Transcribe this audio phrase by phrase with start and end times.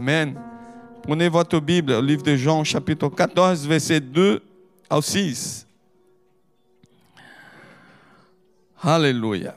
[0.00, 0.34] Amen.
[1.02, 4.42] Prenez votre Bible, au livre de Jean, chapitre 14, verset 2
[4.90, 5.66] au 6.
[8.80, 9.54] Alléluia.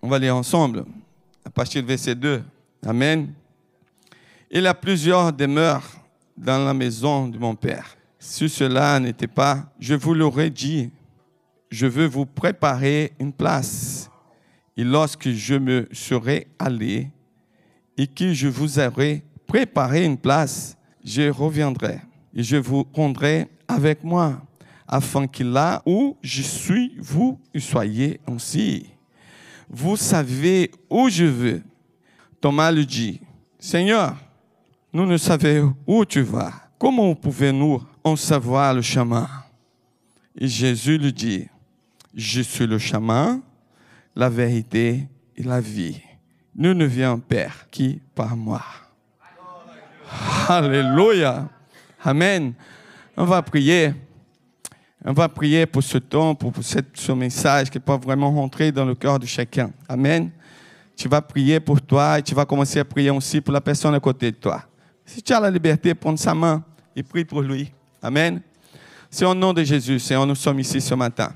[0.00, 0.86] On va lire ensemble
[1.44, 2.42] à partir du verset 2.
[2.86, 3.34] Amen.
[4.50, 5.86] Il y a plusieurs demeures
[6.38, 7.98] dans la maison de mon Père.
[8.18, 10.90] Si cela n'était pas, je vous l'aurais dit,
[11.70, 14.10] je veux vous préparer une place.
[14.74, 17.10] Et lorsque je me serai allé
[18.00, 22.00] et que je vous aurai préparé une place, je reviendrai
[22.34, 24.40] et je vous prendrai avec moi,
[24.88, 28.86] afin que là où je suis, vous soyez aussi.
[29.68, 31.62] Vous savez où je veux.
[32.40, 33.20] Thomas lui dit,
[33.58, 34.16] Seigneur,
[34.94, 36.54] nous ne savons où tu vas.
[36.78, 39.28] Comment pouvons-nous en savoir le chemin?
[40.38, 41.48] Et Jésus lui dit,
[42.14, 43.42] je suis le chemin,
[44.16, 46.00] la vérité et la vie.
[46.54, 48.62] Nous ne vient Père qui par moi.
[50.48, 51.48] Alléluia.
[52.02, 52.54] Amen.
[53.16, 53.94] On va prier.
[55.04, 58.94] On va prier pour ce temps, pour ce message qui peut vraiment rentrer dans le
[58.94, 59.70] cœur de chacun.
[59.88, 60.30] Amen.
[60.96, 63.94] Tu vas prier pour toi et tu vas commencer à prier aussi pour la personne
[63.94, 64.62] à côté de toi.
[65.04, 66.62] Si tu as la liberté, prends sa main
[66.94, 67.72] et prie pour lui.
[68.02, 68.40] Amen.
[69.08, 71.32] C'est au nom de Jésus, Seigneur, nous sommes ici ce matin.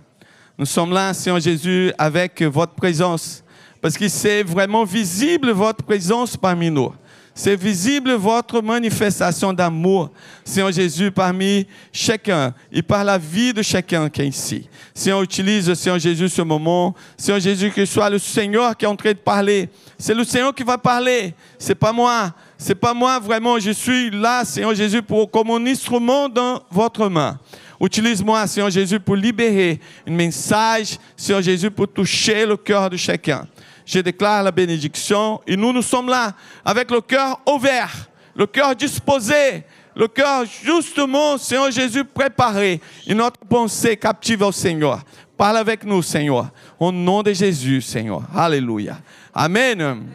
[0.57, 3.44] Nous sommes là, Seigneur Jésus, avec votre présence,
[3.85, 6.91] parce que c'est vraiment visible votre présence parmi nous.
[7.35, 10.11] C'est visible votre manifestation d'amour,
[10.43, 14.71] Seigneur Jésus, parmi chacun et par la vie de chacun qui est ici.
[14.95, 16.95] Seigneur, utilise, Seigneur Jésus, ce moment.
[17.19, 19.69] Seigneur Jésus, que soit le Seigneur qui est en train de parler.
[19.99, 21.35] C'est le Seigneur qui va parler.
[21.59, 22.33] C'est pas moi.
[22.57, 23.59] C'est pas moi vraiment.
[23.59, 27.39] Je suis là, Seigneur Jésus, pour, comme un instrument dans votre main.
[27.79, 33.47] Utilise-moi, Seigneur Jésus, pour libérer un message, Seigneur Jésus, pour toucher le cœur de chacun
[33.85, 35.41] je déclare la bénédiction.
[35.47, 36.33] Et nous, nous sommes là
[36.65, 37.91] avec le cœur ouvert,
[38.35, 39.65] le cœur disposé,
[39.97, 42.81] le cœur justement, Seigneur Jésus, préparé.
[43.07, 45.01] Et notre pensée captive au Seigneur.
[45.37, 46.51] Parle avec nous, Seigneur.
[46.79, 48.23] Au nom de Jésus, Seigneur.
[48.35, 48.99] Alléluia.
[49.35, 50.07] Amen.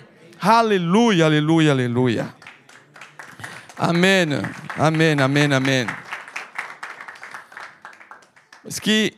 [0.41, 2.25] Alléluia, alléluia, alléluia.
[3.77, 4.41] Amen.
[4.77, 5.87] Amen, amen, amen.
[8.63, 9.09] Parce que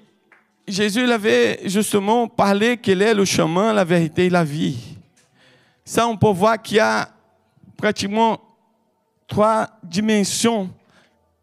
[0.72, 4.78] Jésus avait justement parlé qu'il est le chemin, la vérité et la vie.
[5.84, 7.10] Ça, on peut voir qu'il y a
[7.76, 8.40] pratiquement
[9.28, 10.70] trois dimensions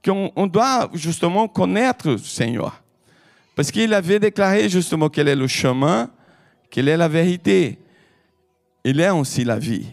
[0.05, 2.83] qu'on doit justement connaître, Seigneur.
[3.55, 6.09] Parce qu'il avait déclaré justement qu'il est le chemin,
[6.71, 7.79] qu'il est la vérité.
[8.85, 9.87] Il est aussi la vie.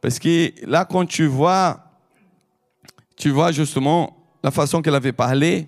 [0.00, 1.82] Parce que là, quand tu vois,
[3.16, 5.66] tu vois justement la façon qu'il avait parlé,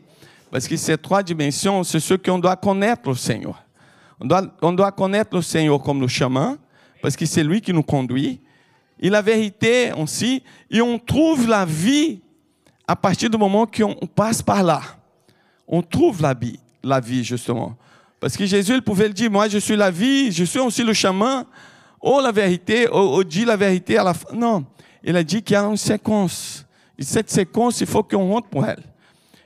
[0.52, 3.64] parce que ces trois dimensions, c'est ce qu'on doit connaître le Seigneur.
[4.20, 6.58] On doit, on doit connaître le Seigneur comme le chemin,
[7.00, 8.38] parce que c'est lui qui nous conduit.
[9.00, 12.20] Et la vérité aussi, et on trouve la vie
[12.86, 14.82] à partir du moment qu'on passe par là.
[15.66, 17.74] On trouve la vie, la vie justement.
[18.20, 20.84] Parce que Jésus il pouvait le dire, moi je suis la vie, je suis aussi
[20.84, 21.46] le chemin,
[22.02, 24.34] ou la vérité, ou, ou dit la vérité à la fin.
[24.34, 24.66] Non,
[25.02, 26.66] il a dit qu'il y a une séquence.
[26.98, 28.91] Et cette séquence, il faut qu'on rentre pour elle.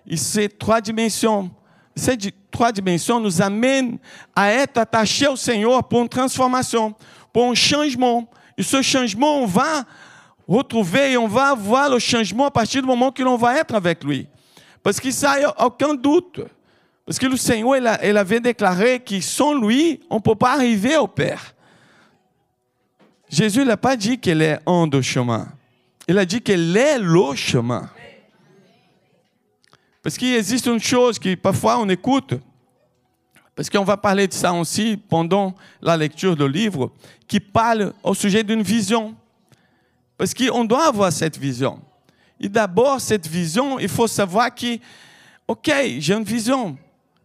[0.06, 1.50] Et ces trois dimensions,
[1.94, 2.16] ces
[2.50, 3.98] trois dimensions nous amènent
[4.34, 6.94] à être attachés au Seigneur pour une transformation,
[7.32, 8.28] pour un changement.
[8.56, 9.84] Et ce changement, on va
[10.46, 13.74] retrouver et on va voir le changement à partir du moment que l'on va être
[13.74, 14.26] avec lui.
[14.82, 16.40] Parce qu'il n'y a aucun doute.
[17.04, 20.96] Parce que le Seigneur, il, avait déclaré que sans lui, on ne peut pas arriver
[20.96, 21.54] au Père.
[23.28, 25.48] Jésus n'a pas dit qu'il est un de chemin.
[26.08, 27.88] Il a dit qu'il est le chemin.
[30.06, 32.34] Parce qu'il existe une chose que parfois on écoute,
[33.56, 35.52] parce qu'on va parler de ça aussi pendant
[35.82, 36.92] la lecture du livre,
[37.26, 39.16] qui parle au sujet d'une vision.
[40.16, 41.80] Parce qu'on doit avoir cette vision.
[42.38, 44.76] Et d'abord, cette vision, il faut savoir que,
[45.48, 46.78] OK, j'ai une vision.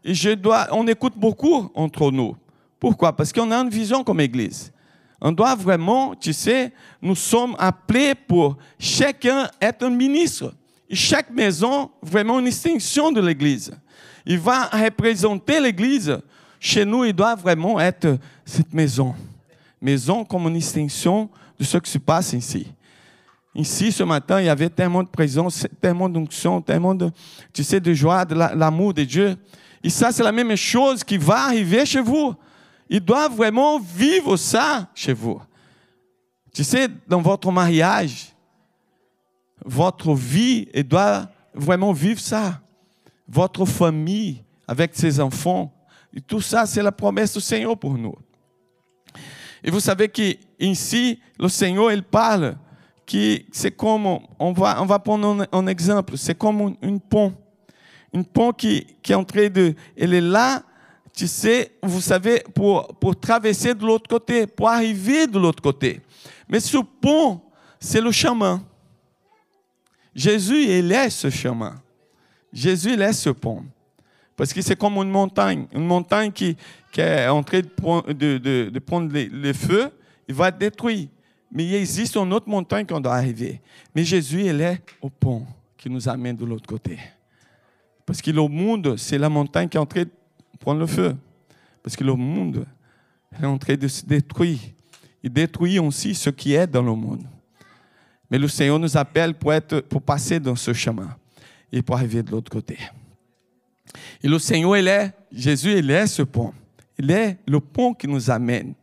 [0.03, 2.35] Et je dois, on écoute beaucoup entre nous.
[2.79, 3.16] Pourquoi?
[3.16, 4.73] Parce qu'on a une vision comme Église.
[5.22, 10.55] On doit vraiment, tu sais, nous sommes appelés pour chacun être un ministre.
[10.93, 13.72] Chaque maison, vraiment une extension de l'Église.
[14.26, 16.17] Il va représenter l'Église.
[16.59, 19.16] Chez nous, il doit vraiment être cette maison.
[19.82, 22.67] Maison comme une extension de ce qui se passe ici.
[23.53, 27.09] Ici, ce matin, il y avait tellement de présence, tellement d'onction, tellement de,
[27.52, 29.35] tu sais, de joie, de l'amour de Dieu.
[29.84, 32.34] Et ça, c'est la même chose qui va arriver chez vous.
[32.90, 35.41] Il doit vraiment vivre ça chez vous.
[36.53, 38.34] Tu sais, dans votre mariage,
[39.66, 42.59] votre vie et doit vraiment vivre ça.
[43.28, 45.73] Votre famille avec ses enfants.
[46.13, 48.16] Et tout ça, c'est la promesse du Seigneur pour nous.
[49.63, 52.58] Et vous savez que ici, le Seigneur, il parle
[53.05, 57.34] qui c'est comme, on va, on va prendre un, exemple, c'est comme une, pont.
[58.13, 60.63] Une pont qui, qui est en train de, elle est là,
[61.13, 66.02] tu sais, vous savez, pour, pour traverser de l'autre côté, pour arriver de l'autre côté.
[66.47, 67.41] Mais ce pont,
[67.79, 68.63] c'est le chemin.
[70.13, 71.81] Jésus, il est ce chemin.
[72.52, 73.63] Jésus, il est ce pont.
[74.35, 75.67] Parce que c'est comme une montagne.
[75.73, 76.58] Une montagne qui,
[76.91, 79.91] qui est en train de de, de, prendre le, feu,
[80.28, 81.09] il va être détruit.
[81.52, 83.61] Mais il existe une autre montagne qu'on doit arriver.
[83.93, 85.46] Mais Jésus, il est au pont
[85.78, 86.97] qui nous amène de l'autre côté.
[88.05, 90.09] Parce que le monde, c'est la montagne qui est en train de
[90.59, 91.16] prendre le feu.
[91.84, 92.66] Parce que le monde
[93.40, 94.59] est en train de se détruire.
[95.23, 97.23] Il détruit aussi ce qui est dans le monde.
[98.31, 101.13] Mais le Seigneur nous appelle pour, passer dans ce chemin
[101.69, 102.78] et pour arriver de l'autre côté.
[104.23, 106.53] Et le Seigneur, il est, Jésus, il est ce pont.
[106.97, 108.73] Il est le pont qui nous amène.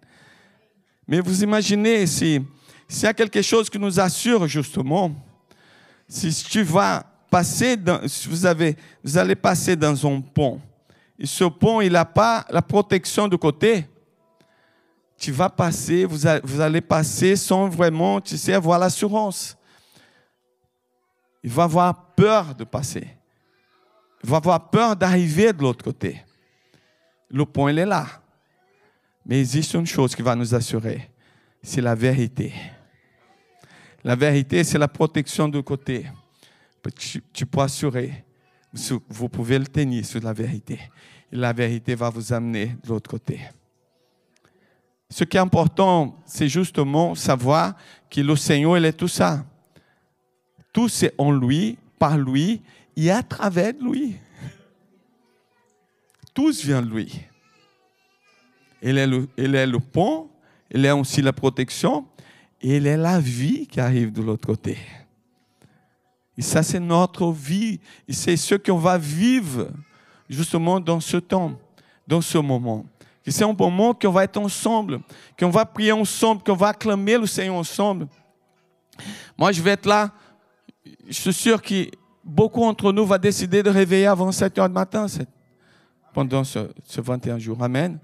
[1.06, 2.42] Mais vous imaginez, si,
[2.86, 5.14] s'il y a quelque chose qui nous assure justement,
[6.06, 10.60] si tu vas passer dans, si vous allez passer dans un pont,
[11.18, 13.86] et ce pont, il n'a pas la protection de côté,
[15.18, 16.26] tu vas passer, vous,
[16.60, 19.56] allez passer sans vraiment, tu sais, avoir l'assurance.
[21.42, 23.08] Il va avoir peur de passer.
[24.22, 26.22] Il va avoir peur d'arriver de l'autre côté.
[27.28, 28.06] Le point, il est là.
[29.26, 31.10] Mais il existe une chose qui va nous assurer,
[31.62, 32.54] c'est la vérité.
[34.04, 36.06] La vérité, c'est la protection de côté.
[36.96, 38.24] Tu, tu peux assurer,
[39.08, 40.78] vous pouvez le tenir sur la vérité.
[41.30, 43.40] Et la vérité va vous amener de l'autre côté.
[45.10, 47.75] Ce qui est important, c'est justement savoir
[48.10, 49.44] que le Seigneur, il est tout ça.
[50.72, 52.60] Tout c'est en lui, par lui
[52.96, 54.16] et à travers lui.
[56.34, 57.20] Tout vient de lui.
[58.82, 60.28] Il est le, il est le pont,
[60.70, 62.06] il est aussi la protection,
[62.61, 64.76] et il est la vie qui arrive de l'autre côté.
[66.37, 67.81] Et ça, c'est notre vie.
[68.06, 69.70] Et c'est ce qu'on va vivre
[70.28, 71.58] justement dans ce temps,
[72.06, 72.84] dans ce moment
[73.30, 75.00] c'est un moment qu'on va être ensemble,
[75.38, 78.06] qu'on va prier ensemble, qu'on va acclamer le Seigneur ensemble.
[79.36, 80.10] Moi, je vais être là.
[81.06, 81.90] Je suis sûr que
[82.25, 85.06] beaucoup d'entre nous vont décider de réveiller avant 7 heures du matin
[86.12, 87.62] pendant ce, 21 jours.
[87.62, 87.98] Amen.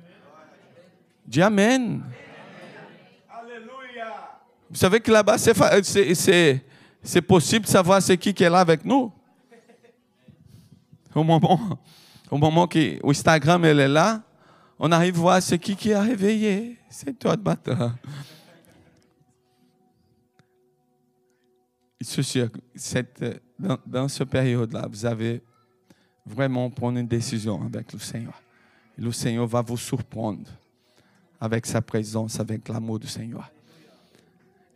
[1.27, 2.03] Dis Amen.
[3.31, 4.39] Alléluia.
[4.71, 9.13] Vous savez que là-bas, c'est possible de savoir c'est qui qui est là avec nous.
[11.15, 11.79] Au moment,
[12.31, 14.23] au moment que o Instagram elle est là,
[14.79, 16.79] on arrive à ce qui, qui a réveillé.
[16.89, 17.97] C'est toi de matin.
[22.75, 23.25] Cette,
[23.59, 25.43] dans, dans cette période-là, vous avez
[26.27, 28.41] vraiment prendre une décision avec le Seigneur.
[28.99, 30.51] Et le Seigneur va vous surprendre
[31.41, 33.51] avec sa présence, avec l'amour du Seigneur.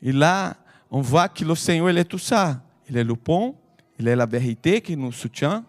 [0.01, 0.57] Et là,
[0.91, 2.63] on voit que le Seigneur, il est tout ça.
[2.89, 3.55] Il est le pont,
[3.99, 5.65] il est la vérité qui nous soutient,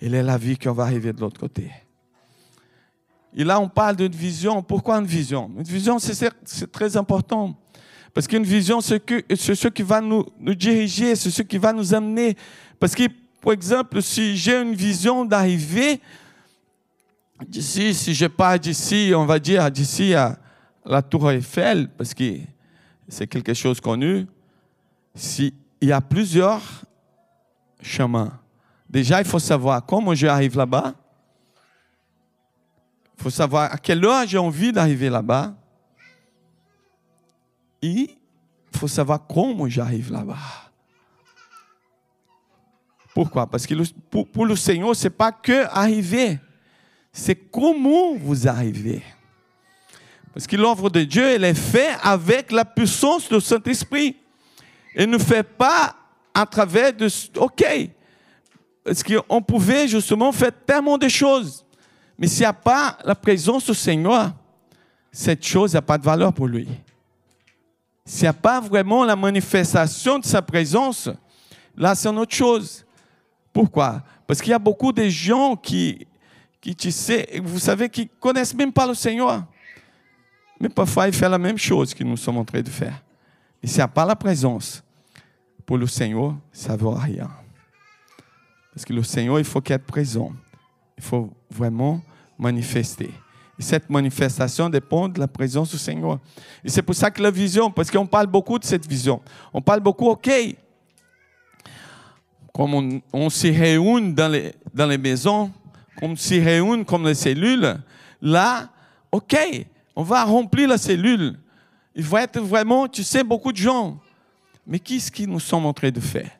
[0.00, 1.70] il est la vie qui va arriver de l'autre côté.
[3.34, 4.62] Et là, on parle d'une vision.
[4.62, 5.50] Pourquoi une vision?
[5.56, 7.54] Une vision, c'est très important.
[8.12, 9.00] Parce qu'une vision, c'est
[9.34, 10.24] ce qui va nous,
[10.54, 12.36] diriger, c'est ce qui va nous amener.
[12.78, 13.04] Parce que,
[13.40, 16.00] par exemple, si j'ai une vision d'arriver
[17.46, 20.36] d'ici, si je pars d'ici, on va dire d'ici à
[20.84, 22.38] la Tour Eiffel, parce que
[23.08, 24.26] c'est quelque chose connu,
[25.14, 26.62] si, il y a plusieurs
[27.80, 28.32] chemins.
[28.88, 30.94] Déjà, il faut savoir comment j'arrive là-bas.
[33.20, 35.54] Il faut savoir à quelle heure j'ai envie d'arriver là-bas.
[37.82, 38.16] Et
[38.72, 40.38] il faut savoir comment j'arrive là-bas.
[43.12, 43.46] Pourquoi?
[43.46, 43.74] Parce que
[44.24, 46.38] pour, le Seigneur, ce n'est pas que arriver,
[47.12, 49.02] c'est comment vous arrivez.
[50.32, 54.16] Parce que l'œuvre de Dieu, elle est faite avec la puissance du Saint-Esprit.
[54.94, 55.94] Elle ne fait pas
[56.32, 57.06] à travers de...
[57.36, 57.64] OK.
[58.82, 61.66] Parce qu'on pouvait justement faire tellement de choses.
[62.20, 64.30] Mais s'il n'y a pas la présence du Seigneur,
[65.10, 66.68] cette chose n'a pas de valeur pour lui.
[68.04, 71.08] S'il n'y a pas vraiment la manifestation de sa présence,
[71.74, 72.84] là, c'est une autre chose.
[73.54, 74.02] Pourquoi?
[74.26, 76.06] Parce qu'il y a beaucoup de gens qui,
[76.60, 76.76] qui
[77.42, 79.42] vous savez, qui connaissent même pas le Seigneur.
[80.60, 83.02] Mais parfois, ils font la même chose que nous sommes en train de faire.
[83.62, 84.84] Et s'il n'y a pas la présence,
[85.64, 87.30] pour le Seigneur, ça ne vaut rien.
[88.74, 90.32] Parce que le Seigneur, il faut qu'il soit présent.
[90.98, 92.02] Il faut vraiment
[92.40, 93.10] manifester.
[93.58, 96.18] Et cette manifestation dépend de la présence du Seigneur.
[96.64, 99.20] Et c'est pour ça que la vision, parce qu'on parle beaucoup de cette vision.
[99.52, 100.30] On parle beaucoup, OK,
[102.52, 105.50] comme on, se réunit dans les, dans les maisons,
[105.98, 107.76] comme on se réunit comme les cellules,
[108.20, 108.68] là,
[109.12, 109.36] OK,
[109.94, 111.38] on va remplir la cellule.
[111.94, 113.98] Il faut être vraiment, tu sais, beaucoup de gens.
[114.66, 116.30] Mais qu'est-ce que nous sommes en train de faire?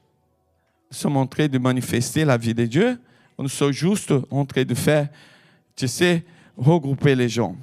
[0.90, 2.98] Nous sommes en train de manifester la vie de Dieu
[3.36, 5.08] ou nous sommes juste en train de faire,
[5.80, 6.22] tu sais,
[6.58, 7.56] regrouper les gens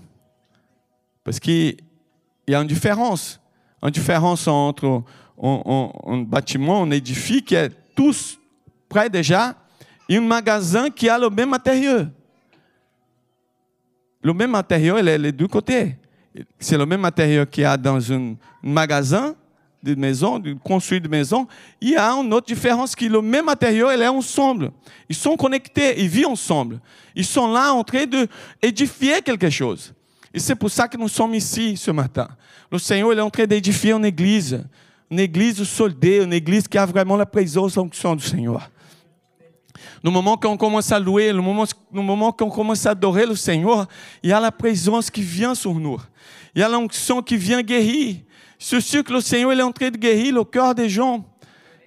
[1.23, 1.77] Parce qu'il
[2.47, 3.39] y a une différence.
[3.83, 5.03] Une différence entre
[5.39, 8.39] un, bâtiment, un édifice qui est tous
[8.89, 9.55] près déjà,
[10.09, 12.07] et un magasin qui a le même matériau.
[14.23, 15.95] Le même matériau, il est les deux côtés.
[16.57, 19.35] C'est le même matériau qu'il y a dans un magasin
[19.95, 21.47] de maison, de construit de maison.
[21.81, 24.71] Il y a une autre différence qui le même matériau, il est ensemble.
[25.09, 26.79] Ils sont connectés, ils vivent ensemble.
[27.15, 29.93] Ils sont là en train d'édifier quelque chose.
[30.33, 32.27] Et c'est pour ça que nous sommes ici ce matin.
[32.71, 34.63] Le Seigneur il est en train d'édifier une église,
[35.09, 38.69] une église soldée, une église qui a vraiment la présence, l'onction du Seigneur.
[40.03, 43.35] No moment qu'on commence à louer, no moment, no moment qu'on commence à adorer le
[43.35, 43.87] Seigneur,
[44.21, 45.97] il y a la présence qui vient sur nous.
[46.53, 48.17] Il y a l'onction qui vient guérir.
[48.59, 51.23] Que le Seigneur il est en train de guérir le cœur des gens.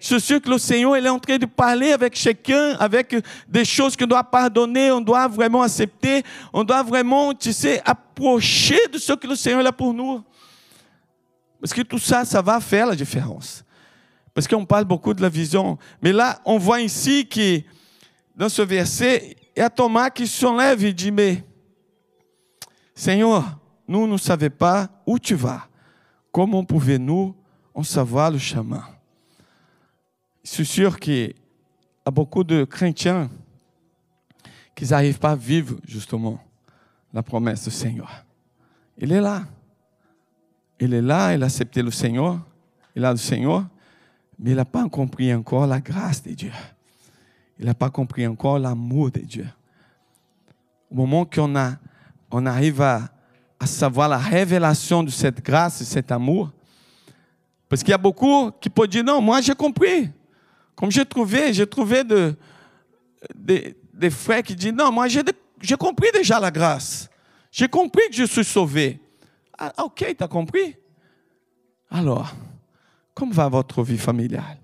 [0.01, 3.15] Que le Seigneur il est en train de parler avec chacun, avec
[3.49, 6.23] des choses qu'on doit pardonner, on doit vraiment accepter,
[6.53, 10.23] on doit vraiment, tu sais, approcher de ce que le Seigneur a pour nous.
[11.61, 13.63] Parce que tout ça, ça va faire la différence.
[14.33, 15.77] Parce qu'on parle beaucoup de la vision.
[16.01, 17.61] Mais là, on voit ici que
[18.35, 21.45] dans ce verset, il y a Thomas qui s'enlève et dit, mais
[22.95, 23.45] Seigneur,
[23.87, 25.67] nous ne savons pas où tu vas.
[26.33, 27.35] Comment pouvons-nous
[27.75, 28.85] en savoir le chemin?
[30.45, 31.35] Je suis sûr qu'il y
[32.05, 33.29] a beaucoup de chrétiens
[34.75, 36.39] qui n'arrivent pas à vivre justement
[37.13, 38.25] la promesse du Seigneur.
[38.97, 39.45] Il est là.
[40.79, 42.39] Il est là, il a accepté le Seigneur,
[42.97, 43.67] il a le Seigneur,
[44.39, 46.53] mais il n'a pas compris encore la grâce de Dieu.
[47.59, 49.47] Il n'a pas compris encore l'amour de Dieu.
[50.91, 51.55] Au moment qu'on
[52.31, 53.11] on arrive à,
[53.61, 56.51] à, savoir la révélation de cette grâce, de cet amour,
[57.69, 60.11] parce qu'il y a beaucoup qui peuvent dire, non, moi j'ai compris.
[60.75, 62.35] Comme j'ai trouvé, j'ai trouvé de,
[63.35, 67.09] de, des frères qui disent, non, moi j'ai compris déjà la grâce.
[67.53, 69.01] J'ai compris que je suis sauvé.
[69.59, 70.75] Ah, ok, tu as compris.
[71.91, 72.33] Alors,
[73.15, 74.59] comment va votre vie familiale?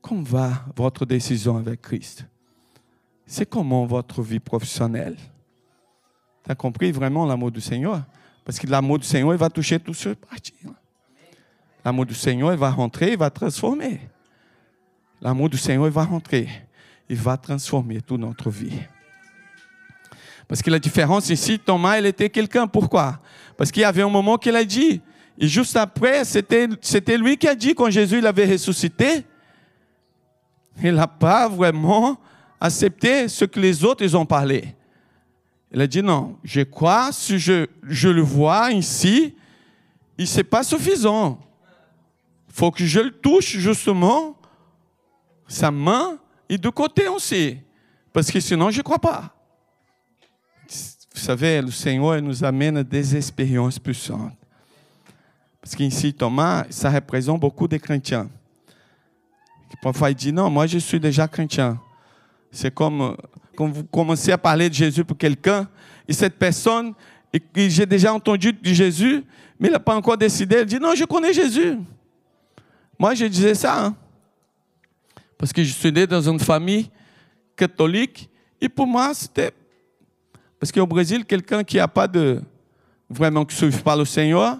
[0.00, 2.24] Comment va votre décision avec Christ?
[3.26, 5.16] C'est comment votre vie professionnelle?
[6.44, 8.02] Tu as compris vraiment l'amour du Seigneur?
[8.44, 10.54] Parce que l'amour du Seigneur, il va toucher tout ce parti.
[11.84, 14.00] L'amour du Seigneur, il va rentrer, il va transformer.
[15.20, 16.48] L'amour du Seigneur, il va rentrer,
[17.08, 18.78] il va transformer toute notre vie.
[20.48, 22.66] Parce que la différence ici, Thomas, il était quelqu'un.
[22.66, 23.20] Pourquoi?
[23.56, 25.00] Parce qu'il y avait un moment qu'il a dit,
[25.38, 29.24] et juste après, c'était lui qui a dit, quand Jésus l'avait ressuscité,
[30.82, 32.18] il n'a pas vraiment
[32.58, 34.74] accepté ce que les autres ont parlé.
[35.72, 39.34] Il a dit non, je crois, si je, je le vois ici,
[40.18, 41.38] il n'est pas suffisant.
[42.48, 44.36] Il faut que je le touche justement,
[45.46, 47.58] sa main et de côté aussi.
[48.12, 49.32] Parce que sinon, je ne crois pas.
[51.14, 54.32] Vous savez, le Seigneur nous amène à des expériences puissantes.
[55.60, 58.28] Parce qu'ici, Thomas, ça représente beaucoup de chrétiens.
[59.82, 61.80] Parfois, il dit, non, moi je suis déjà chrétien.
[62.50, 63.16] C'est comme
[63.60, 65.68] quand vous commencez à parler de Jésus pour quelqu'un,
[66.08, 66.94] et cette personne,
[67.30, 69.22] et j'ai déjà entendu de Jésus,
[69.58, 71.76] mais il n'a pas encore décidé, il dit, non, je connais Jésus.
[72.98, 73.84] Moi, je disais ça.
[73.84, 73.96] Hein.
[75.36, 76.90] Parce que je suis né dans une famille
[77.54, 78.30] catholique,
[78.62, 79.52] et pour moi, c'était...
[80.58, 82.40] Parce qu'au Brésil, quelqu'un qui n'a pas de...
[83.10, 84.56] Vraiment qui ne suit pas le Seigneur,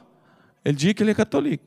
[0.62, 1.62] il dit qu'il est catholique.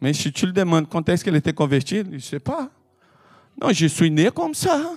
[0.00, 2.70] Mais si tu le demandes quand est-ce qu'elle était convertie, il ne sait pas.
[3.62, 4.96] Non, je suis né comme ça.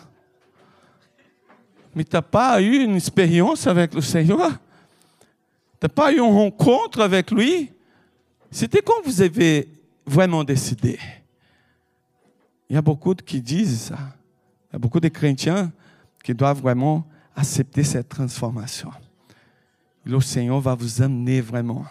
[1.96, 4.52] Mais tu n'as pas eu une expérience avec le Seigneur?
[4.52, 7.72] Tu n'as pas eu une rencontre avec lui?
[8.52, 9.68] C'était quand vous avez
[10.06, 11.00] vraiment décidé?
[12.70, 13.98] Il y a beaucoup qui disent ça.
[14.70, 15.72] Il y a beaucoup de chrétiens
[16.24, 18.92] qui doivent vraiment accepter cette transformation.
[20.04, 21.86] le Seigneur va vous amener vraiment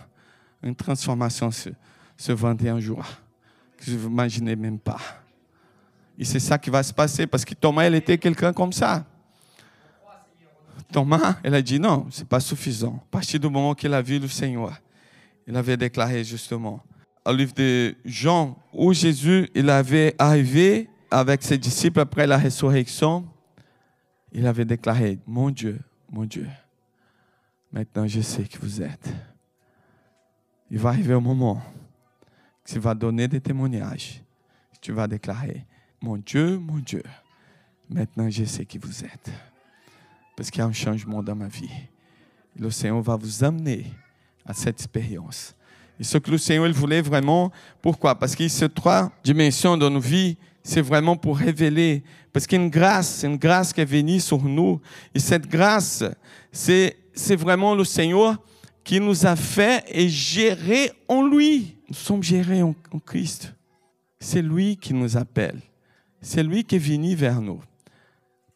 [0.62, 3.06] une transformation ce 21 jours
[3.78, 5.00] que vous n'imaginez même pas.
[6.18, 9.06] Et c'est ça qui va se passer parce que Thomas, il était quelqu'un comme ça.
[10.92, 13.02] Thomas, il a dit non, ce n'est pas suffisant.
[13.08, 14.80] À partir du moment qu'il a vu le Seigneur,
[15.46, 16.82] il avait déclaré justement,
[17.24, 23.26] au livre de Jean, où Jésus, il avait arrivé avec ses disciples après la résurrection,
[24.32, 25.78] il avait déclaré, mon Dieu,
[26.10, 26.46] mon Dieu,
[27.72, 29.08] maintenant je sais que vous êtes.
[30.70, 31.62] Il va arriver un moment
[32.68, 34.22] tu vas donner des témoignages.
[34.80, 35.64] Tu vas déclarer,
[36.02, 37.02] mon Dieu, mon Dieu,
[37.88, 39.30] maintenant je sais qui vous êtes.
[40.38, 41.68] Parce qu'il y a un changement dans ma vie.
[42.56, 43.86] Le Seigneur va vous amener
[44.46, 45.52] à cette expérience.
[45.98, 47.50] Et ce que le Seigneur il voulait vraiment,
[47.82, 48.16] pourquoi?
[48.16, 52.04] Parce que ces trois dimensions dans nos vies, c'est vraiment pour révéler.
[52.32, 54.80] Parce qu'une grâce, c'est une grâce qui est venue sur nous.
[55.12, 56.04] Et cette grâce,
[56.52, 58.40] c'est, c'est vraiment le Seigneur
[58.84, 61.78] qui nous a fait et géré en lui.
[61.88, 63.52] Nous sommes gérés en, en Christ.
[64.20, 65.60] C'est lui qui nous appelle.
[66.20, 67.60] C'est lui qui est venu vers nous.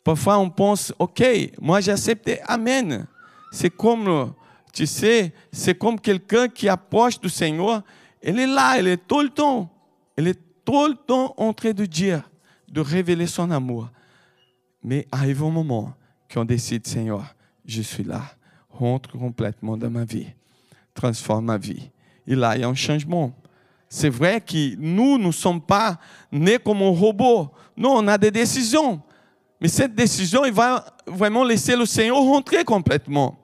[0.04, 1.22] Parfois, on pense, OK,
[1.60, 3.06] moi j'ai accepté, Amen.
[3.52, 4.32] C'est comme,
[4.72, 7.82] tu sais, c'est comme quelqu'un qui approche du Seigneur.
[8.20, 9.70] Elle est là, elle est tout le temps.
[10.16, 12.22] Elle est tout le temps en train de dire,
[12.68, 13.88] de révéler son amour.
[14.82, 15.94] Mais arrive un moment
[16.32, 18.22] qu'on décide, Seigneur, je suis là.
[18.70, 20.28] Rentre complètement dans ma vie.
[20.94, 21.90] Transforme ma vie.
[22.26, 23.32] Et là, il y a un changement.
[23.88, 25.98] C'est vrai que nous, nous ne sommes pas
[26.30, 27.50] nés comme un robot.
[27.76, 29.02] Non, on a des décisions.
[29.62, 33.38] Mais cette décision, il va vraiment laisser le Seigneur rentrer complètement.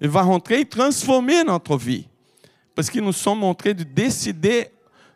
[0.00, 2.06] Il va rentrer et transformer notre vie.
[2.76, 4.68] Parce que nous sommes en train de décider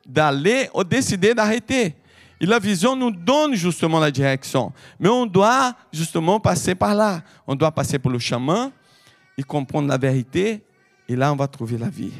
[0.04, 1.94] d'aller ou décider d'arrêter.
[2.40, 4.72] Et la vision nous donne justement la direction.
[4.98, 7.22] Mais on doit justement passer par là.
[7.46, 8.72] On doit passer par le chemin
[9.36, 10.64] et comprendre la vérité.
[11.08, 12.12] Et là, on va trouver la vie.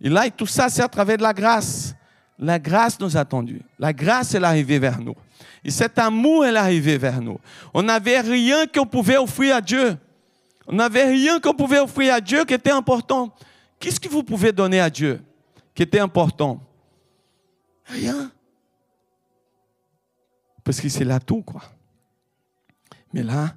[0.00, 1.94] Et là, tout ça, c'est à travers de la grâce.
[2.40, 3.60] La grâce nous a attendus.
[3.78, 5.14] La grâce, est arrivée vers nous.
[5.62, 7.38] Et cet amour est arrivé vers nous.
[7.74, 9.96] On n'avait rien qu'on pouvait offrir à Dieu.
[10.66, 13.34] On n'avait rien qu'on pouvait offrir à Dieu qui était important.
[13.78, 15.20] Qu'est-ce que vous pouvez donner à Dieu
[15.74, 16.62] qui était important?
[17.84, 18.32] Rien.
[20.64, 21.62] Parce que c'est là tout, quoi.
[23.12, 23.54] Mais là,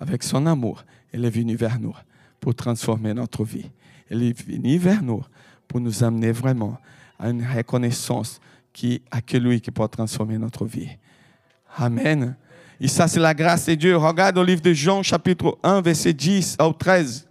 [0.00, 1.94] avec son amour, elle est venue vers nous
[2.40, 3.70] pour transformer notre vie.
[4.10, 5.22] Elle est venue vers nous
[5.68, 6.78] pour nous amener vraiment
[7.24, 8.38] à une reconnaissance
[8.70, 10.90] qui a que lui qui peut transformer notre vie.
[11.76, 12.36] Amen.
[12.78, 13.96] Et ça, c'est la grâce de Dieu.
[13.96, 17.26] Regarde au livre de Jean, chapitre 1, verset 10 au 13.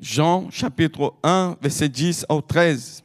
[0.00, 3.04] Jean, chapitre 1, verset 10 au 13.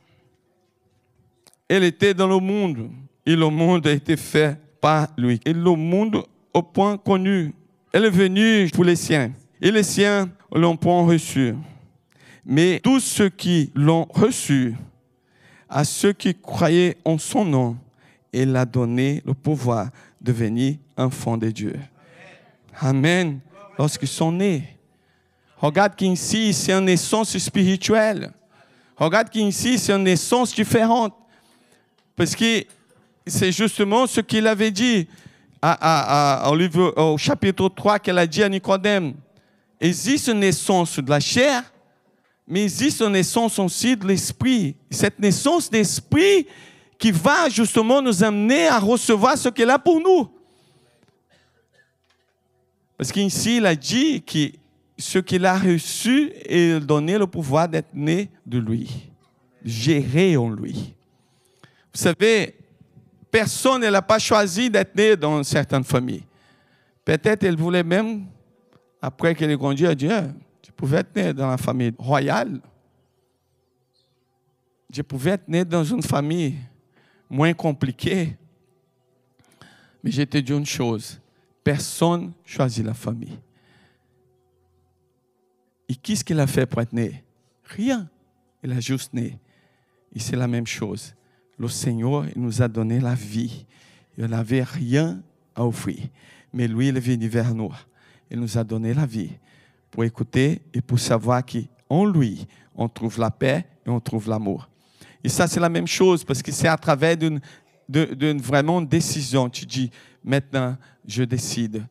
[1.67, 2.89] Elle était dans le monde,
[3.25, 5.41] et le monde a été fait par lui.
[5.43, 7.53] Et le monde au point connu.
[7.91, 11.55] Elle est venue pour les siens, et les siens l'ont point reçu.
[12.49, 14.73] Mais tous ceux qui l'ont reçu,
[15.67, 17.77] à ceux qui croyaient en son nom,
[18.31, 19.89] il a donné le pouvoir
[20.21, 21.77] de devenir enfant de Dieu.
[22.79, 23.41] Amen.
[23.77, 24.63] Lorsqu'ils sont nés.
[25.57, 28.31] Regarde qu'ici, c'est une naissance spirituelle.
[28.95, 31.13] Regarde qu'ici, c'est une naissance différente.
[32.15, 32.63] Parce que
[33.25, 35.05] c'est justement ce qu'il avait dit
[35.61, 39.15] au chapitre 3 qu'elle a dit à Nicodème.
[39.81, 41.63] Existe une naissance de la chair,
[42.47, 44.75] mais existe une naissance aussi de l'esprit.
[44.89, 46.47] Cette naissance d'esprit,
[46.97, 50.29] qui va justement nous amener à recevoir ce qu'il a pour nous.
[52.97, 54.51] Parce qu'ici, il a dit que
[54.97, 59.11] ce qu'il a reçu est donné le pouvoir d'être né de lui,
[59.63, 60.95] gérer en lui.
[61.93, 62.55] Vous savez,
[63.29, 66.23] personne n'a pas choisi d'être né dans certaines familles.
[67.05, 68.25] Peut-être elle voulait même,
[68.99, 70.25] après qu'elle ait grandi, elle dit, ah,
[70.67, 72.59] tu pouvais être né dans la famille royale.
[74.91, 76.55] Je pouvais être né dans une famille
[77.29, 78.35] moins compliqué.
[80.03, 81.21] Mais je te dis une chose,
[81.63, 83.39] personne choisit la famille.
[85.87, 87.23] Et qu'est-ce qu'il a fait pour être né?
[87.63, 88.09] Rien.
[88.61, 89.39] Il a juste né.
[90.13, 91.15] Et c'est la même chose.
[91.57, 93.65] Le Seigneur il nous a donné la vie.
[94.17, 95.23] Il n'avait rien
[95.55, 96.09] à offrir.
[96.51, 97.73] Mais lui, il est venu vers nous.
[98.29, 99.31] Il nous a donné la vie
[99.97, 104.69] pour écouter et pour savoir qu'en lui, on trouve la paix et on trouve l'amour.
[105.23, 107.41] Et ça, c'est la même chose, parce que c'est à travers d'une
[107.89, 109.49] de, vraiment décision.
[109.49, 109.89] Tu dis,
[110.23, 111.83] maintenant, je décide.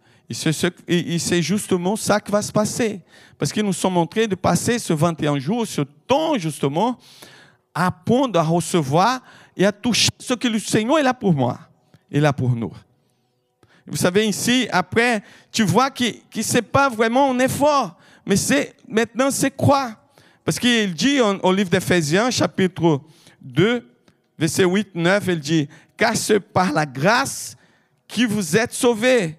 [0.87, 3.01] Et c'est justement ça qui va se passer.
[3.37, 7.01] Parce que nous en train de passer ce 21 jours, ce temps justement,
[7.75, 9.21] à apprendre à recevoir
[9.57, 11.59] et à toucher ce que le Seigneur est là pour moi,
[12.13, 12.73] est là pour nous.
[13.87, 15.23] Vous savez, ici, après,
[15.53, 19.93] tu vois que, que ce n'est pas vraiment un effort, mais c'est maintenant, c'est quoi?
[20.45, 23.01] Parce qu'il dit au livre d'Éphésiens, chapitre
[23.41, 23.87] 2,
[24.39, 27.57] verset 8, 9, il dit, car c'est par la grâce
[28.09, 29.37] que vous êtes sauvés,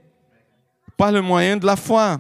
[0.95, 2.19] par le moyen de la foi.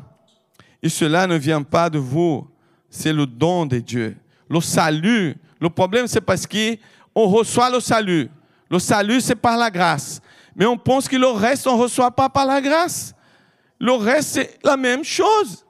[0.81, 2.47] Et cela ne vient pas de vous,
[2.89, 4.15] c'est le don de Dieu.
[4.49, 8.29] Le salut, le problème c'est parce qu'on reçoit le salut.
[8.69, 10.21] Le salut c'est par la grâce.
[10.57, 13.13] Mais on pense que le reste, on ne reçoit pas par la grâce.
[13.79, 15.63] Le reste, c'est la même chose.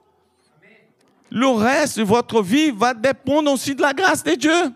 [1.30, 4.72] Le reste de votre vie va dépendre aussi de la grâce de Dieu.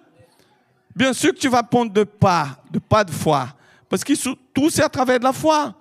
[0.95, 3.49] Bien sûr que tu vas prendre de pas, de pas de foi.
[3.89, 4.13] Parce que
[4.53, 5.75] tout, c'est à travers de la foi.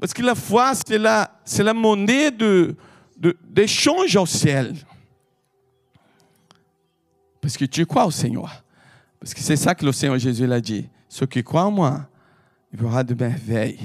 [0.00, 2.74] Parce que la foi, c'est la, monnaie de,
[3.44, 4.74] d'échange au ciel.
[7.40, 8.64] Parce que tu crois au Seigneur.
[9.20, 10.88] Parce que c'est ça que le Seigneur Jésus l'a dit.
[11.08, 12.08] Ceux qui croient en moi,
[12.72, 13.78] il verra de merveilles.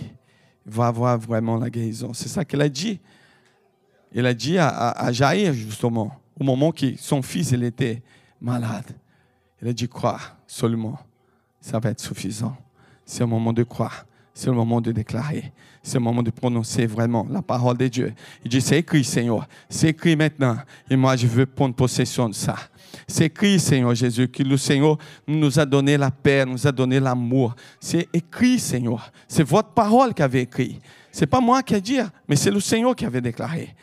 [0.65, 2.13] Il va avoir vraiment la guérison.
[2.13, 2.99] C'est ça qu'il a dit.
[4.13, 8.01] Il a dit à, à, Jair, justement, au moment que son fils il était
[8.41, 8.85] malade.
[9.61, 10.99] Il a dit croire seulement.
[11.59, 12.55] Ça va être suffisant.
[13.05, 14.05] C'est un moment de croire.
[14.33, 15.51] C'est le moment de déclarer.
[15.81, 18.13] C'est le moment de prononcer vraiment la parole de Dieu.
[18.45, 19.47] Il dit, c'est écrit, Seigneur.
[19.67, 20.57] C'est écrit maintenant.
[20.89, 22.55] Et moi, je veux prendre possession de ça.
[23.07, 24.97] C'est écrit, Seigneur Jésus, que le Seigneur
[25.27, 27.55] nous a donné la paix, nous a donné l'amour.
[27.79, 29.11] C'est écrit, Seigneur.
[29.27, 30.79] C'est votre parole qui avait écrit.
[31.11, 33.73] C'est pas moi qui ai dit, mais c'est le Seigneur qui avait déclaré.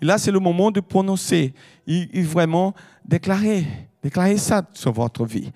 [0.00, 1.54] Et là, c'est le moment de prononcer
[1.86, 3.64] et, vraiment déclarer.
[4.02, 5.52] Déclarez ça sur votre vie.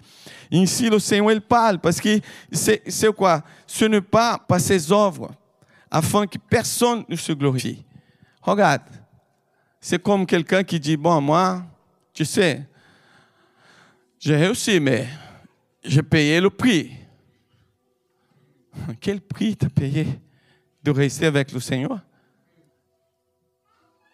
[0.51, 2.21] Ici, le Seigneur, il parle parce que
[2.53, 3.43] c'est quoi?
[3.67, 5.33] Ce n'est pas par ses œuvres
[5.91, 7.85] afin que personne ne se glorifie.
[8.41, 8.83] Regarde,
[9.81, 11.63] c'est comme quelqu'un qui dit, bon, moi,
[12.13, 12.67] tu sais,
[14.19, 15.09] j'ai réussi, mais
[15.85, 16.93] j'ai payé le prix.
[19.01, 20.07] Quel prix t'as payé
[20.83, 22.01] de rester avec le Seigneur?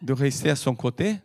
[0.01, 1.19] De rester à son côté?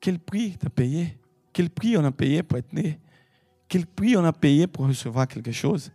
[0.00, 1.18] Quel prix t'as payé?
[1.52, 2.98] Quel prix on a payé pour être né?
[3.68, 5.90] Quel prix on a payé pour recevoir quelque chose?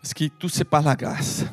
[0.00, 1.44] Parce que tout c'est par la grâce.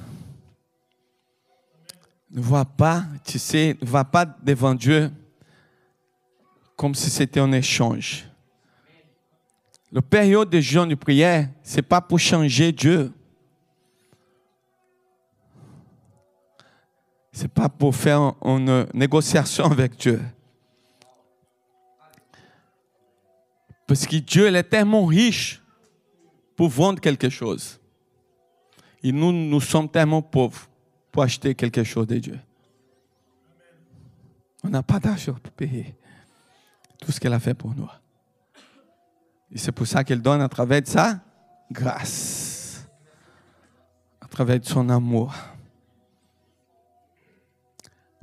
[2.30, 5.12] Ne vois pas, tu sais, ne va pas devant Dieu
[6.78, 8.31] comme si c'était un échange.
[9.92, 13.12] La période de jeûne de prière, ce n'est pas pour changer Dieu.
[17.34, 20.22] Ce n'est pas pour faire une négociation avec Dieu.
[23.86, 25.62] Parce que Dieu est tellement riche
[26.56, 27.80] pour vendre quelque chose.
[29.04, 30.70] Et nous, nous sommes tellement pauvres
[31.12, 32.40] pour acheter quelque chose de Dieu.
[34.64, 35.96] On n'a pas d'argent pour payer
[37.02, 37.90] tout ce qu'elle a fait pour nous.
[39.54, 41.20] Et c'est pour ça qu'elle donne à travers de sa
[41.72, 42.88] grâce,
[44.22, 45.34] à travers de son amour.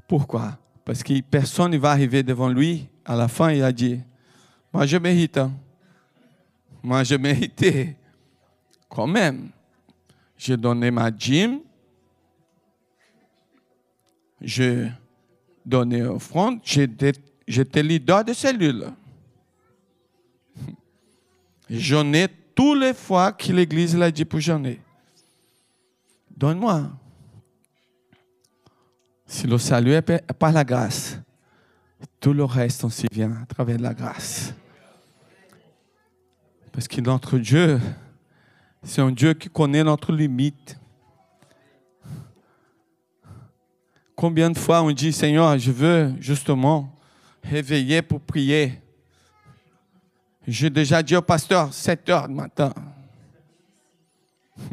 [0.07, 0.59] Pourquoi?
[0.85, 4.01] Parce que personne ne va arriver devant lui à la fin et a dit,
[4.73, 5.37] moi, je mérite.
[5.39, 5.53] Hein.
[6.83, 7.97] Moi, je méritais.
[8.89, 9.51] Quand même.
[10.37, 11.61] J'ai donné ma dîme.
[14.41, 14.91] J'ai
[15.65, 16.61] donné offrande.
[16.65, 18.93] J'étais leader de cellule.
[21.71, 24.81] J'en ai tous les fois que l'Église l'a dit pour j'en ai.
[26.37, 26.91] Donne-moi.
[29.27, 31.19] Si le salut est par la grâce,
[32.19, 34.55] tout le reste, on s'y vient à travers la grâce.
[36.73, 37.81] Parce que notre Dieu,
[38.83, 40.79] c'est un Dieu qui connaît notre limite.
[44.17, 46.97] Combien de fois on dit, Seigneur, je veux justement
[47.43, 48.81] réveiller pour prier.
[50.51, 52.73] J'ai déjà dit au pasteur, 7 heures du matin.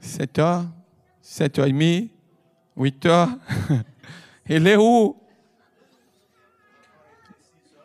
[0.00, 0.64] 7 heures,
[1.20, 2.10] 7 heures et demie,
[2.74, 3.28] 8 heures.
[4.48, 5.14] Il est où?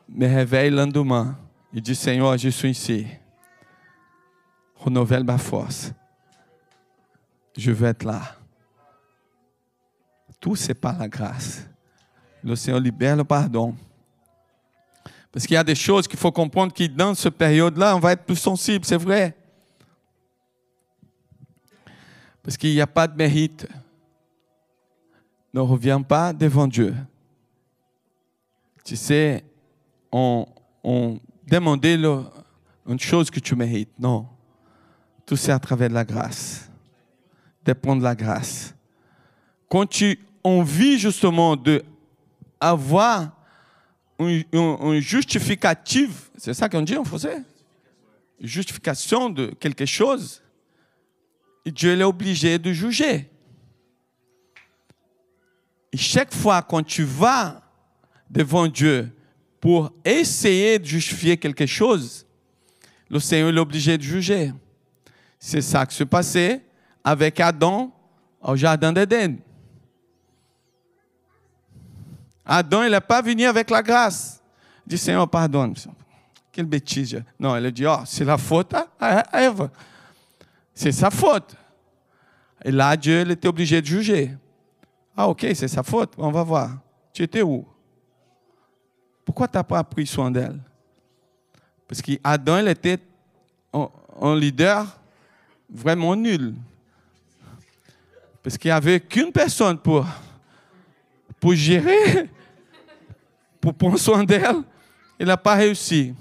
[0.08, 1.38] me réveille le lendemain
[1.76, 3.06] e diz: Senhor, je suis ici.
[4.76, 5.92] Renouvelle ma force.
[7.58, 8.22] Je veux être là.
[10.40, 11.68] Tout c'est par la grâce.
[12.42, 13.76] Le Seigneur libère le pardon.
[15.32, 18.14] Parce qu'il y a des choses qu'il faut comprendre que dans cette période-là, on va
[18.14, 19.36] être plus sensible, c'est vrai.
[22.42, 23.68] Parce qu'il n'y a pas de mérite.
[25.54, 26.96] Ne reviens pas devant Dieu.
[28.84, 29.44] Tu sais,
[30.12, 30.48] on,
[30.84, 33.92] on demandait une chose que tu mérites.
[34.00, 34.28] Non.
[35.26, 36.70] Tout c'est à travers la grâce.
[37.64, 38.74] Dépend de la grâce.
[39.70, 41.84] Quand tu envies justement de
[42.60, 43.39] avoir
[44.20, 47.42] un, justificatif, c'est ça qu'on dit en français?
[48.42, 50.42] Justification de quelque chose,
[51.66, 53.30] Dieu est obligé de juger.
[55.92, 57.62] Et chaque fois quand tu vas
[58.30, 59.12] devant Dieu
[59.60, 62.26] pour essayer de justifier quelque chose,
[63.10, 64.54] le Seigneur est obligé de juger.
[65.40, 66.62] C'est ça qui se passait
[67.04, 67.92] avec Adam
[68.42, 69.38] au jardin d'Éden.
[72.52, 74.42] Adam, il n'est pas venu avec la grâce.
[74.86, 75.76] Il dit, Seigneur, pardonne.
[76.52, 77.22] Quelle bêtise.
[77.40, 79.70] Non, il a dit, oh, c'est la faute à Ève.
[80.74, 81.56] C'est sa faute.
[82.64, 84.32] Et là, Dieu il était obligé de juger.
[85.16, 86.14] Ah, ok, c'est sa faute.
[86.18, 86.72] On va voir.
[87.14, 87.66] Tu étais où
[89.30, 90.60] pourquoi tu n'as pas pris soin d'elle
[91.88, 92.98] Parce qu'Adam, il était
[93.72, 94.88] un, leader
[95.70, 96.56] vraiment nul.
[98.42, 100.04] Parce qu'il n'y avait qu'une personne pour,
[101.40, 102.28] pour gérer,
[103.98, 104.64] soin d'elle.
[105.20, 106.14] il n'a pas réussi.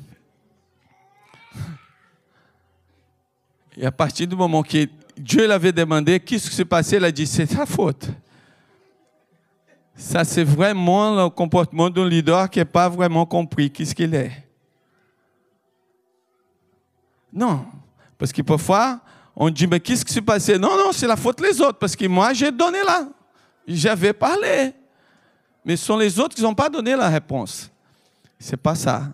[3.77, 7.13] Et à partir du moment que Dieu l'avait demandé, qu'est-ce qui s'est passé, il a
[7.13, 8.09] dit, c'est ta faute.
[9.95, 14.15] Ça, c'est vraiment le comportement d'un leader qui n'a pas vraiment compris qui ce qu'il
[14.15, 14.33] est.
[17.33, 17.67] Non.
[18.17, 19.01] Parce que parfois,
[19.35, 20.59] on dit, mais qu'est-ce qui s'est passé?
[20.59, 21.79] Non, non, c'est la faute des autres.
[21.79, 23.09] Parce que moi, j'ai donné là.
[23.67, 24.73] J'avais parlé.
[25.65, 27.71] Mais ce sont les autres qui n'ont pas donné la réponse.
[28.39, 29.13] C'est pas ça.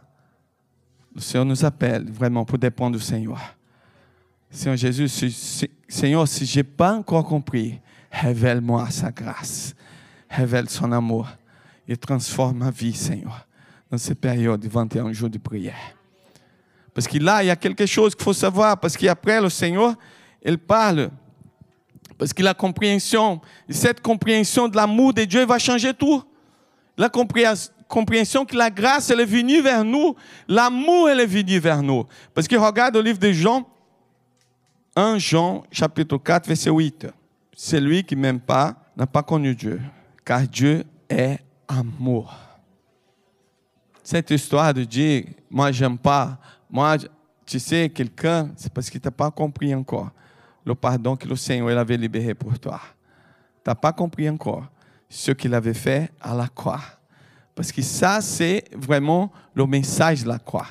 [1.14, 3.38] Le Seigneur nous appelle vraiment pour dépendre du Seigneur.
[4.50, 5.32] Seigneur Jésus,
[5.88, 7.80] Seigneur, si je n'ai pas encore compris,
[8.10, 9.74] révèle-moi sa grâce.
[10.28, 11.28] Révèle son amour.
[11.86, 13.46] Et transforme ma vie, Seigneur,
[13.90, 15.74] dans cette période de 21 jours de prière.
[16.94, 18.78] Parce que là, il y a quelque chose qu'il faut savoir.
[18.78, 19.94] Parce qu'après, le Seigneur,
[20.42, 21.10] il parle.
[22.16, 26.22] Parce que la compréhension, cette compréhension de l'amour de Dieu va changer tout.
[26.96, 30.14] La compréhension que la grâce, est venue vers nous.
[30.48, 32.04] L'amour, est venu vers nous.
[32.32, 33.68] Parce que regarde le livre de Jean,
[34.96, 37.08] 1 Jean, chapitre 4, verset 8.
[37.56, 39.80] Celui qui m'aime pas n'a pas connu Dieu,
[40.24, 42.32] car Dieu est amour.
[44.02, 46.38] Cette histoire de dire, moi j'aime pas,
[46.70, 46.96] moi,
[47.46, 50.10] tu sais, quelqu'un, c'est parce qu'il t'a pas compris encore
[50.64, 52.80] le pardon que le Seigneur avait libéré pour toi.
[53.62, 54.64] Tu n'as pas compris encore
[55.14, 56.80] ce qu'il avait fait à la croix.
[57.54, 60.66] Parce que ça, c'est vraiment le message de la croix.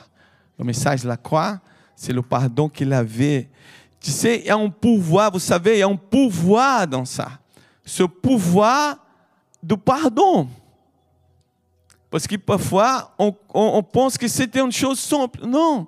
[0.60, 1.62] Le message de la croix,
[1.95, 3.49] c'est le pardon qu'il avait.
[4.01, 7.06] Tu sais, il y a un pouvoir, vous savez, il y a un pouvoir dans
[7.06, 7.29] ça.
[7.86, 8.97] Ce pouvoir
[9.62, 10.49] du pardon.
[12.12, 15.45] Parce que parfois, on, on pense que c'était une chose simple.
[15.45, 15.88] Non.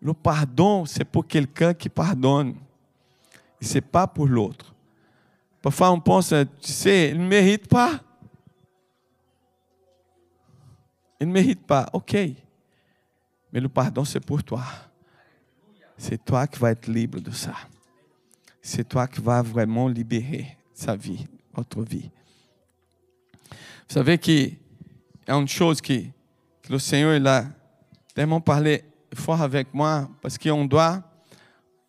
[0.00, 2.54] Le pardon, c'est pour quelqu'un qui pardonne.
[3.60, 4.74] Ce n'est pas pour l'autre.
[5.60, 6.28] Parfois, on pense,
[6.60, 8.00] tu sais, il ne mérite pas.
[11.20, 11.88] Il ne mérite pas.
[11.92, 12.14] OK.
[13.52, 14.62] Mais le pardon, c'est pour toi.
[15.96, 17.54] C'est toi qui vas être libre de ça.
[18.62, 22.10] C'est toi qui vas vraiment libérer sa vie, votre vie.
[23.50, 24.58] Vous savez qu'il
[25.26, 26.04] y a une chose que,
[26.68, 27.46] le Seigneur il a
[28.14, 30.68] tellement parlé fort avec moi, parce qu'on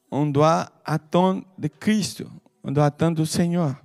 [0.10, 2.24] on doit attendre de Christ,
[2.64, 3.76] on doit attendre du Seigneur.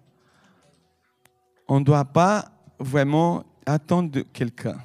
[1.68, 4.78] On ne doit pas vraiment attendre quelqu'un.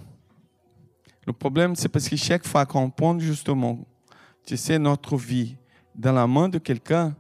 [1.25, 3.85] Le problème, c'est parce que chaque fois qu'on prend justement,
[4.45, 5.55] tu sais, notre vie
[5.93, 7.15] dans la main de quelqu'un,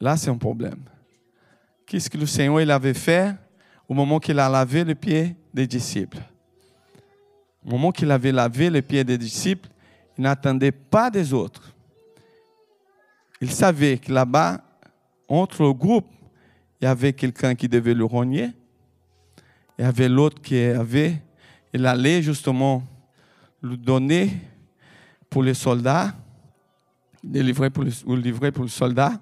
[0.00, 0.80] là, c'est un problème.
[1.86, 3.34] Qu'est-ce que le Seigneur il avait fait
[3.88, 6.18] au moment qu'il a lavé les pieds des disciples?
[7.64, 9.68] Au moment qu'il avait lavé les pieds des disciples,
[10.18, 11.72] il n'attendait pas des autres.
[13.40, 14.60] Il savait que là-bas,
[15.28, 16.06] entre le groupe,
[16.80, 18.50] il y avait quelqu'un qui devait le rogner.
[19.78, 21.22] Il y avait l'autre qui avait,
[21.72, 22.82] il allait justement
[23.60, 24.30] le donner
[25.28, 26.14] pour les soldats,
[27.24, 29.20] le livrer pour, le, livrer pour les soldats.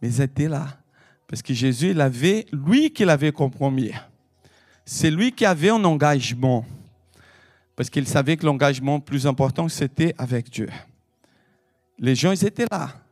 [0.00, 0.66] Mais ils étaient là.
[1.26, 3.92] Parce que Jésus, il avait, lui qui l'avait compromis.
[4.84, 6.64] C'est lui qui avait un engagement.
[7.76, 10.68] Parce qu'il savait que l'engagement plus important, c'était avec Dieu.
[11.98, 13.03] Les gens, ils étaient là.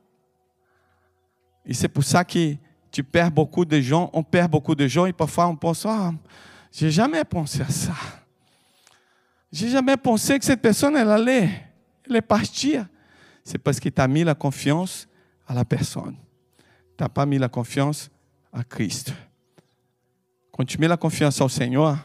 [1.64, 2.54] Et c'est pour ça que
[2.90, 6.12] tu perds beaucoup de gens, on perd beaucoup de gens et parfois on pense, ah,
[6.70, 7.94] j'ai jamais pensé à ça.
[9.50, 11.50] J'ai jamais pensé que cette personne, elle allait,
[12.08, 12.86] elle est partir.
[13.44, 15.06] C'est parce que tu as mis la confiance
[15.46, 16.16] à la personne.
[16.96, 18.10] Tu n'as pas mis la confiance
[18.52, 19.12] à Christ.
[20.52, 21.98] Quand tu mets la confiance au Seigneur,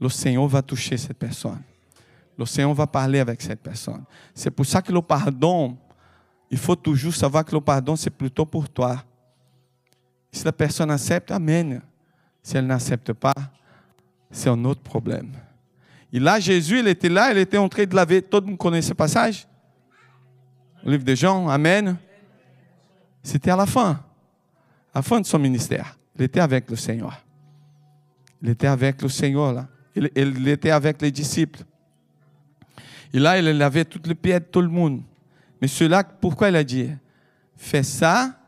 [0.00, 1.62] le Seigneur va toucher cette personne.
[2.38, 4.04] Le Seigneur va parler avec cette personne.
[4.34, 5.76] C'est pour ça que le pardon,
[6.50, 9.02] il faut toujours savoir que le pardon, c'est plutôt pour toi.
[10.30, 11.82] Si la personne accepte, Amen.
[12.42, 13.34] Si elle n'accepte pas,
[14.30, 15.32] c'est un autre problème.
[16.12, 18.22] Et là, Jésus, il était là, il était en train de laver.
[18.22, 19.46] Tout le monde connaît ce passage?
[20.84, 21.96] Le livre de Jean, Amen.
[23.22, 23.90] C'était à la fin,
[24.94, 25.98] à la fin de son ministère.
[26.14, 27.20] Il était avec le Seigneur.
[28.40, 29.66] Il était avec le Seigneur là.
[29.96, 31.64] Il, était avec les disciples.
[33.12, 35.02] Et là, il lavait toutes les pieds de tout le monde.
[35.66, 36.90] Mais cela, pourquoi il a dit
[37.56, 38.38] Fais ça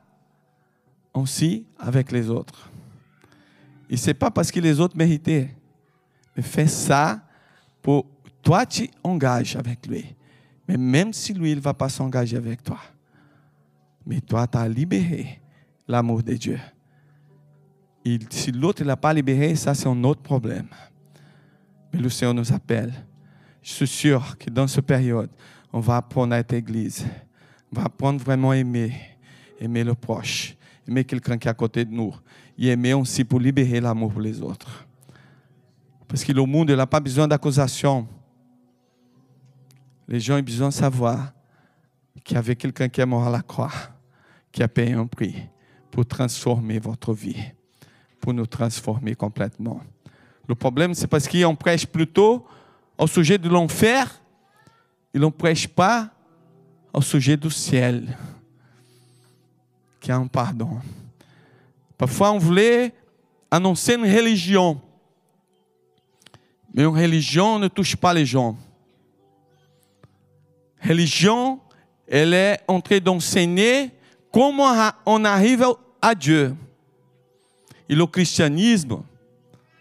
[1.12, 2.70] aussi avec les autres?
[3.90, 5.50] Et ce n'est pas parce que les autres méritaient.
[6.36, 7.20] Mais fais ça
[7.82, 8.06] pour
[8.40, 10.14] toi, tu engages avec lui.
[10.68, 12.78] Mais même si lui, il ne va pas s'engager avec toi.
[14.06, 15.40] Mais toi, tu as libéré
[15.88, 16.60] l'amour de Dieu.
[18.30, 20.68] Si l'autre ne l'a pas libéré, ça c'est un autre problème.
[21.92, 22.92] Mais le Seigneur nous appelle.
[23.60, 25.30] Je suis sûr que dans cette période,
[25.72, 27.06] on va apprendre à être église.
[27.72, 28.92] On va apprendre vraiment à aimer,
[29.60, 32.14] aimer le proche, aimer quelqu'un qui est à côté de nous.
[32.58, 34.86] Et aimer aussi pour libérer l'amour pour les autres.
[36.08, 38.08] Parce que le monde n'a pas besoin d'accusation.
[40.08, 41.32] Les gens ont besoin de savoir
[42.24, 43.70] qu'il y avait quelqu'un qui est mort à la croix,
[44.50, 45.36] qui a payé un prix
[45.90, 47.36] pour transformer votre vie,
[48.20, 49.80] pour nous transformer complètement.
[50.48, 52.46] Le problème, c'est parce qu'on prêche plutôt
[52.96, 54.20] au sujet de l'enfer,
[55.14, 56.10] ne prêche pas
[56.92, 58.16] au sujet du ciel,
[60.00, 60.80] qui a un pardon.
[61.96, 62.92] Parfois, on voulait
[63.50, 64.80] annoncer une religion,
[66.72, 68.56] mais une religion ne touche pas les gens.
[70.82, 71.60] Religion,
[72.06, 73.90] elle est en train d'enseigner
[74.32, 75.64] comment on arrive
[76.00, 76.54] à Dieu.
[77.88, 79.02] Et le christianisme,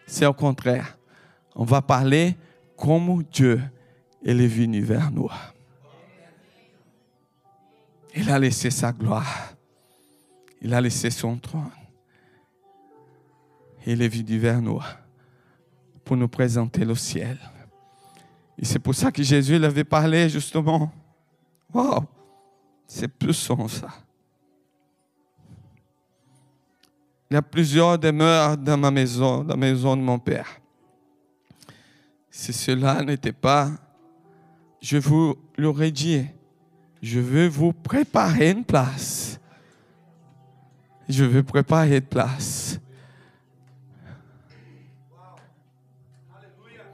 [0.05, 0.97] c'est au contraire.
[1.55, 2.35] On va parler
[2.75, 3.61] comment Dieu
[4.27, 5.29] est venu vers nous.
[8.15, 9.53] Il a laissé sa gloire.
[10.61, 11.69] Il a laissé son trône.
[13.85, 14.81] Il est venu vers nous
[16.03, 17.37] pour nous présenter le ciel.
[18.57, 20.91] Et c'est pour ça que Jésus avait parlé justement.
[21.73, 22.03] Wow,
[22.87, 23.89] c'est puissant ça.
[27.29, 30.47] Il y a plusieurs demeures dans ma maison, dans la maison de mon Père.
[32.29, 33.71] Si cela n'était pas,
[34.87, 36.25] je vous l'aurais dit.
[37.01, 39.37] Je veux vous préparer une place.
[41.09, 42.79] Je veux préparer une place.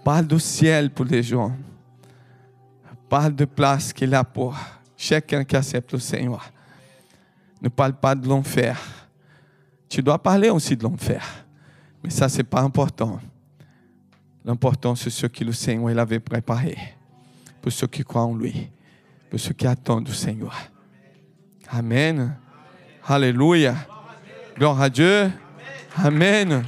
[0.04, 1.56] Parle du ciel pour les gens.
[3.08, 4.58] Parle de place qu'il a pour
[4.98, 6.52] chacun qui accepte le Seigneur.
[7.62, 8.82] Ne parle pas de l'enfer.
[9.88, 11.46] Tu dois parler aussi de l'enfer.
[12.04, 13.20] Mais ça, ce n'est pas important.
[14.44, 16.76] L'important, c'est ce que le Seigneur avait préparé
[17.64, 18.70] pour ceux qui croient en lui,
[19.30, 20.54] pour ceux qui attendent du Seigneur.
[21.70, 22.36] Amen.
[23.08, 23.74] Alléluia.
[24.58, 25.32] Gloire à Dieu.
[25.96, 26.66] Amen.